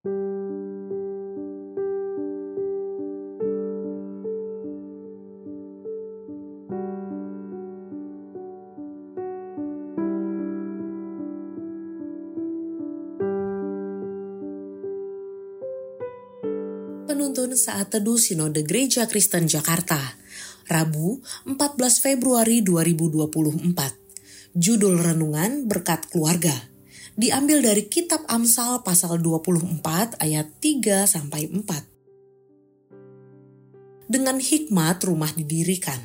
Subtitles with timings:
[0.00, 0.16] Penuntun
[17.52, 20.00] Saat Teduh Sinode Gereja Kristen Jakarta,
[20.64, 24.56] Rabu 14 Februari 2024.
[24.56, 26.69] Judul Renungan Berkat Keluarga.
[27.20, 29.84] Diambil dari Kitab Amsal pasal 24
[30.24, 34.08] ayat 3 sampai 4.
[34.08, 36.00] Dengan hikmat rumah didirikan,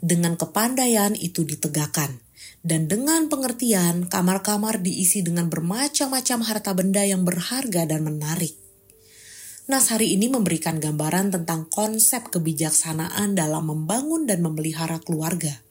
[0.00, 2.16] dengan kepandaian itu ditegakkan,
[2.64, 8.64] dan dengan pengertian kamar-kamar diisi dengan bermacam-macam harta benda yang berharga dan menarik
[9.64, 15.63] Nas hari ini memberikan gambaran tentang konsep kebijaksanaan dalam membangun dan memelihara keluarga.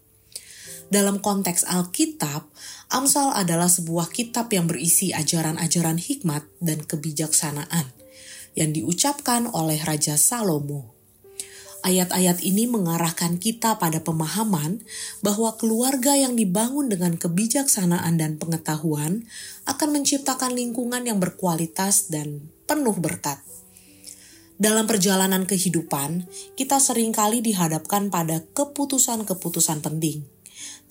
[0.92, 2.48] Dalam konteks Alkitab,
[2.92, 7.92] Amsal adalah sebuah kitab yang berisi ajaran-ajaran hikmat dan kebijaksanaan
[8.54, 10.94] yang diucapkan oleh Raja Salomo.
[11.84, 14.80] Ayat-ayat ini mengarahkan kita pada pemahaman
[15.20, 19.28] bahwa keluarga yang dibangun dengan kebijaksanaan dan pengetahuan
[19.68, 23.44] akan menciptakan lingkungan yang berkualitas dan penuh berkat.
[24.56, 26.24] Dalam perjalanan kehidupan,
[26.56, 30.24] kita sering kali dihadapkan pada keputusan-keputusan penting,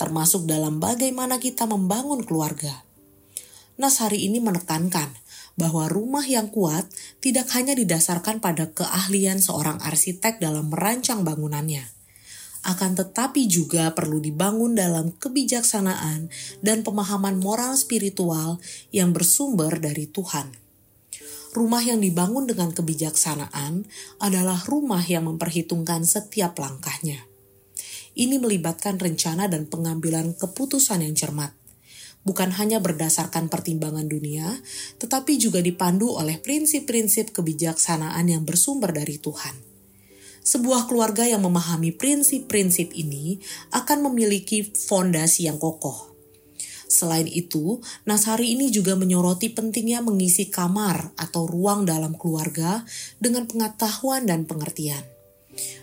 [0.00, 2.84] termasuk dalam bagaimana kita membangun keluarga.
[3.80, 5.10] Nas hari ini menekankan
[5.56, 6.88] bahwa rumah yang kuat
[7.20, 11.84] tidak hanya didasarkan pada keahlian seorang arsitek dalam merancang bangunannya,
[12.64, 18.60] akan tetapi juga perlu dibangun dalam kebijaksanaan dan pemahaman moral spiritual
[18.92, 20.62] yang bersumber dari Tuhan
[21.52, 23.84] rumah yang dibangun dengan kebijaksanaan
[24.18, 27.28] adalah rumah yang memperhitungkan setiap langkahnya.
[28.12, 31.56] Ini melibatkan rencana dan pengambilan keputusan yang cermat,
[32.22, 34.60] bukan hanya berdasarkan pertimbangan dunia,
[35.00, 39.56] tetapi juga dipandu oleh prinsip-prinsip kebijaksanaan yang bersumber dari Tuhan.
[40.42, 43.38] Sebuah keluarga yang memahami prinsip-prinsip ini
[43.70, 46.12] akan memiliki fondasi yang kokoh
[46.92, 52.84] Selain itu, Nasari ini juga menyoroti pentingnya mengisi kamar atau ruang dalam keluarga
[53.16, 55.00] dengan pengetahuan dan pengertian.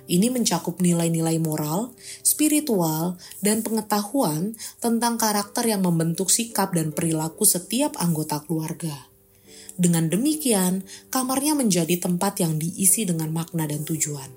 [0.10, 1.94] Ini mencakup nilai-nilai moral,
[2.26, 9.06] spiritual, dan pengetahuan tentang karakter yang membentuk sikap dan perilaku setiap anggota keluarga.
[9.80, 14.28] Dengan demikian, kamarnya menjadi tempat yang diisi dengan makna dan tujuan.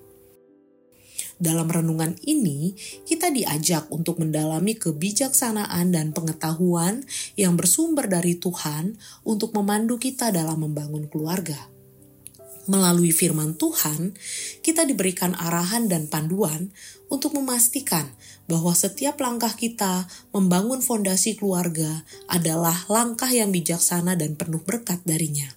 [1.43, 7.03] Dalam renungan ini, kita diajak untuk mendalami kebijaksanaan dan pengetahuan
[7.35, 8.95] yang bersumber dari Tuhan
[9.27, 11.72] untuk memandu kita dalam membangun keluarga.
[12.71, 14.15] Melalui firman Tuhan,
[14.63, 16.71] kita diberikan arahan dan panduan
[17.11, 18.07] untuk memastikan
[18.47, 25.51] bahwa setiap langkah kita membangun fondasi keluarga adalah langkah yang bijaksana dan penuh berkat darinya.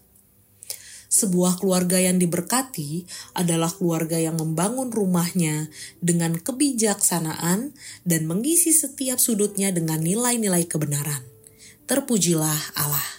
[1.05, 3.07] Sebuah keluarga yang diberkati
[3.39, 5.71] adalah keluarga yang membangun rumahnya
[6.03, 7.71] dengan kebijaksanaan
[8.03, 11.23] dan mengisi setiap sudutnya dengan nilai-nilai kebenaran.
[11.87, 13.14] Terpujilah Allah.